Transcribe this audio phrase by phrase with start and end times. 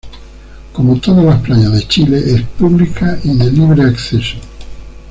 [0.73, 4.37] Como todas las playas de Chile, es pública y de libre acceso.